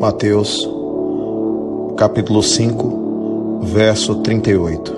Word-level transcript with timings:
Mateus, 0.00 0.70
capítulo 1.96 2.40
5, 2.40 3.62
verso 3.62 4.14
38. 4.22 4.94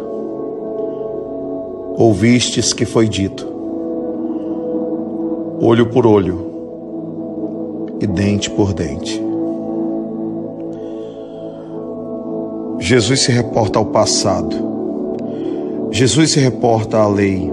Ouvistes 1.96 2.74
que 2.74 2.84
foi 2.84 3.08
dito: 3.08 3.46
olho 5.58 5.86
por 5.86 6.06
olho 6.06 6.50
e 7.98 8.06
dente 8.06 8.50
por 8.50 8.74
dente. 8.74 9.22
Jesus 12.78 13.22
se 13.22 13.32
reporta 13.32 13.78
ao 13.78 13.86
passado. 13.86 14.54
Jesus 15.90 16.32
se 16.32 16.40
reporta 16.40 16.98
à 16.98 17.08
lei. 17.08 17.50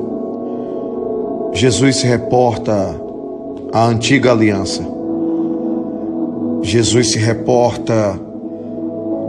Jesus 1.53 1.95
se 1.95 2.07
reporta 2.07 2.93
à 3.71 3.85
antiga 3.85 4.31
aliança. 4.31 4.96
Jesus 6.61 7.11
se 7.11 7.19
reporta 7.19 8.19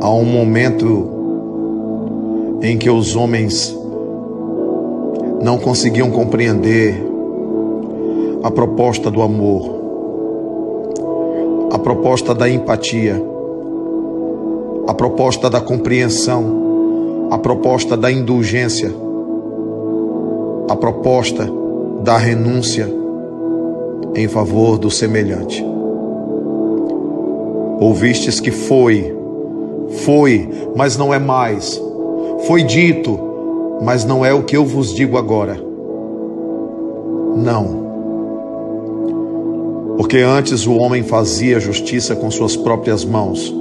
a 0.01 0.11
um 0.11 0.25
momento 0.25 1.17
em 2.63 2.77
que 2.77 2.91
os 2.91 3.15
homens 3.15 3.77
não 5.43 5.59
conseguiam 5.59 6.11
compreender 6.11 6.95
a 8.43 8.51
proposta 8.51 9.11
do 9.11 9.23
amor, 9.23 9.79
a 11.73 11.79
proposta 11.79 12.35
da 12.35 12.49
empatia, 12.49 13.23
a 14.87 14.95
proposta 14.95 15.51
da 15.51 15.61
compreensão, 15.61 17.29
a 17.31 17.39
proposta 17.39 17.97
da 17.97 18.11
indulgência, 18.11 18.93
a 20.69 20.77
proposta 20.77 21.49
da 22.03 22.17
renúncia 22.17 22.89
em 24.15 24.27
favor 24.27 24.79
do 24.79 24.91
semelhante. 24.91 25.78
Ouvistes 27.81 28.41
que 28.41 28.51
foi, 28.51 29.15
foi, 30.05 30.49
mas 30.75 30.97
não 30.97 31.13
é 31.13 31.19
mais. 31.19 31.81
Foi 32.47 32.63
dito, 32.63 33.19
mas 33.83 34.05
não 34.05 34.25
é 34.25 34.33
o 34.33 34.43
que 34.43 34.57
eu 34.57 34.65
vos 34.65 34.95
digo 34.95 35.17
agora. 35.17 35.57
Não. 37.37 37.87
Porque 39.97 40.19
antes 40.19 40.67
o 40.67 40.75
homem 40.75 41.03
fazia 41.03 41.61
justiça 41.61 42.15
com 42.17 42.31
suas 42.31 42.57
próprias 42.57 43.05
mãos. 43.05 43.55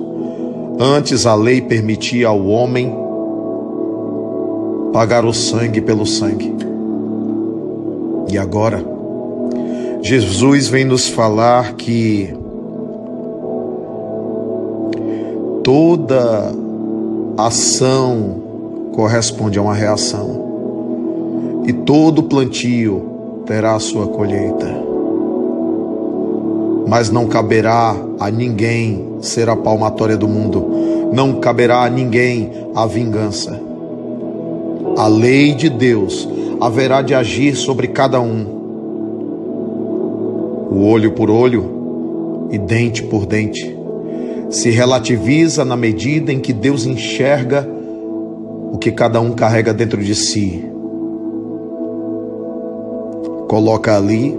Antes 0.79 1.25
a 1.25 1.33
lei 1.33 1.61
permitia 1.61 2.27
ao 2.27 2.45
homem 2.45 2.95
pagar 4.93 5.25
o 5.25 5.33
sangue 5.33 5.81
pelo 5.81 6.05
sangue. 6.05 6.55
E 8.31 8.37
agora, 8.37 8.83
Jesus 10.01 10.67
vem 10.67 10.85
nos 10.85 11.07
falar 11.07 11.73
que 11.73 12.33
toda 15.67 16.55
ação 17.37 18.89
corresponde 18.93 19.59
a 19.59 19.61
uma 19.61 19.73
reação, 19.73 21.65
e 21.67 21.73
todo 21.73 22.23
plantio 22.23 23.41
terá 23.45 23.75
a 23.75 23.79
sua 23.79 24.07
colheita. 24.07 24.65
Mas 26.87 27.09
não 27.09 27.27
caberá 27.27 27.93
a 28.17 28.31
ninguém 28.31 29.17
ser 29.19 29.49
a 29.49 29.57
palmatória 29.57 30.15
do 30.15 30.25
mundo, 30.25 30.65
não 31.11 31.33
caberá 31.41 31.83
a 31.83 31.89
ninguém 31.89 32.49
a 32.73 32.85
vingança. 32.85 33.59
A 34.97 35.07
lei 35.09 35.53
de 35.53 35.69
Deus 35.69 36.29
haverá 36.61 37.01
de 37.01 37.13
agir 37.13 37.57
sobre 37.57 37.87
cada 37.87 38.21
um, 38.21 38.45
o 40.71 40.85
olho 40.85 41.11
por 41.11 41.29
olho 41.29 42.47
e 42.51 42.57
dente 42.57 43.03
por 43.03 43.25
dente 43.25 43.76
se 44.49 44.69
relativiza 44.69 45.65
na 45.65 45.75
medida 45.75 46.31
em 46.31 46.39
que 46.39 46.53
Deus 46.53 46.85
enxerga 46.85 47.67
o 48.71 48.77
que 48.77 48.91
cada 48.91 49.19
um 49.19 49.31
carrega 49.33 49.73
dentro 49.73 50.01
de 50.01 50.15
si. 50.15 50.63
Coloca 53.47 53.95
ali 53.95 54.37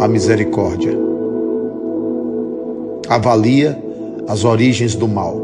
a 0.00 0.08
misericórdia. 0.08 0.96
Avalia 3.08 3.78
as 4.28 4.44
origens 4.44 4.94
do 4.94 5.08
mal 5.08 5.40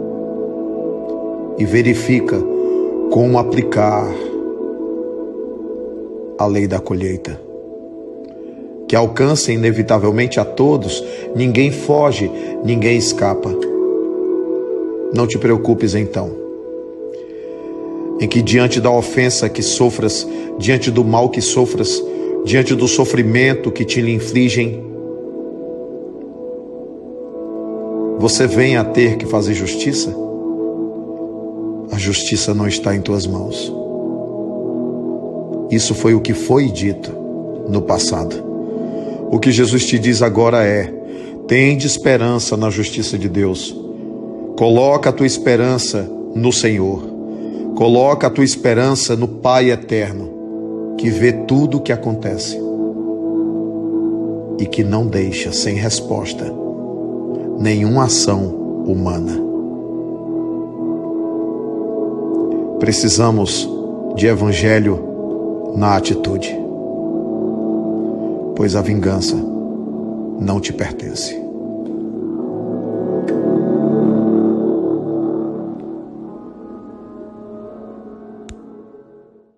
e 1.58 1.64
verifica 1.64 2.36
como 3.10 3.38
aplicar 3.38 4.06
a 6.38 6.46
lei 6.46 6.66
da 6.66 6.78
colheita 6.78 7.47
que 8.88 8.96
alcança 8.96 9.52
inevitavelmente 9.52 10.40
a 10.40 10.44
todos, 10.46 11.04
ninguém 11.36 11.70
foge, 11.70 12.30
ninguém 12.64 12.96
escapa. 12.96 13.54
Não 15.12 15.26
te 15.26 15.38
preocupes 15.38 15.94
então, 15.94 16.30
em 18.18 18.26
que 18.26 18.40
diante 18.40 18.80
da 18.80 18.90
ofensa 18.90 19.48
que 19.48 19.62
sofras, 19.62 20.26
diante 20.58 20.90
do 20.90 21.04
mal 21.04 21.28
que 21.28 21.42
sofras, 21.42 22.02
diante 22.44 22.74
do 22.74 22.88
sofrimento 22.88 23.70
que 23.70 23.84
te 23.84 24.00
lhe 24.00 24.12
infligem, 24.12 24.82
você 28.18 28.46
venha 28.46 28.80
a 28.80 28.84
ter 28.84 29.16
que 29.16 29.26
fazer 29.26 29.52
justiça? 29.52 30.14
A 31.92 31.98
justiça 31.98 32.54
não 32.54 32.66
está 32.66 32.96
em 32.96 33.00
tuas 33.00 33.26
mãos. 33.26 33.72
Isso 35.70 35.94
foi 35.94 36.14
o 36.14 36.20
que 36.20 36.32
foi 36.32 36.66
dito 36.66 37.12
no 37.68 37.82
passado. 37.82 38.47
O 39.30 39.38
que 39.38 39.52
Jesus 39.52 39.86
te 39.86 39.98
diz 39.98 40.22
agora 40.22 40.64
é: 40.64 40.84
tende 41.46 41.86
esperança 41.86 42.56
na 42.56 42.70
justiça 42.70 43.18
de 43.18 43.28
Deus. 43.28 43.76
Coloca 44.56 45.10
a 45.10 45.12
tua 45.12 45.26
esperança 45.26 46.10
no 46.34 46.52
Senhor. 46.52 47.02
Coloca 47.74 48.26
a 48.26 48.30
tua 48.30 48.44
esperança 48.44 49.14
no 49.14 49.28
Pai 49.28 49.70
eterno, 49.70 50.94
que 50.96 51.10
vê 51.10 51.32
tudo 51.32 51.76
o 51.76 51.80
que 51.80 51.92
acontece 51.92 52.58
e 54.58 54.66
que 54.66 54.82
não 54.82 55.06
deixa 55.06 55.52
sem 55.52 55.76
resposta 55.76 56.52
nenhuma 57.60 58.04
ação 58.04 58.46
humana. 58.86 59.40
Precisamos 62.80 63.68
de 64.16 64.26
evangelho 64.26 64.98
na 65.76 65.96
atitude 65.96 66.67
pois 68.58 68.74
a 68.74 68.82
vingança 68.82 69.36
não 69.36 70.60
te 70.60 70.72
pertence. 70.72 71.32